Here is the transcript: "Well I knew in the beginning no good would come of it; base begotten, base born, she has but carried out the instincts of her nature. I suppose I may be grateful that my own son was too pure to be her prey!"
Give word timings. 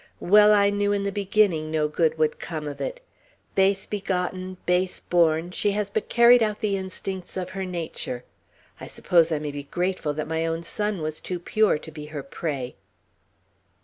"Well 0.19 0.51
I 0.51 0.71
knew 0.71 0.91
in 0.91 1.03
the 1.03 1.11
beginning 1.11 1.69
no 1.69 1.87
good 1.87 2.17
would 2.17 2.39
come 2.39 2.67
of 2.67 2.81
it; 2.81 3.01
base 3.53 3.85
begotten, 3.85 4.57
base 4.65 4.99
born, 4.99 5.51
she 5.51 5.73
has 5.73 5.91
but 5.91 6.09
carried 6.09 6.41
out 6.41 6.59
the 6.59 6.75
instincts 6.75 7.37
of 7.37 7.51
her 7.51 7.65
nature. 7.65 8.23
I 8.79 8.87
suppose 8.87 9.31
I 9.31 9.37
may 9.37 9.51
be 9.51 9.65
grateful 9.65 10.15
that 10.15 10.27
my 10.27 10.43
own 10.47 10.63
son 10.63 11.03
was 11.03 11.21
too 11.21 11.37
pure 11.39 11.77
to 11.77 11.91
be 11.91 12.05
her 12.07 12.23
prey!" 12.23 12.77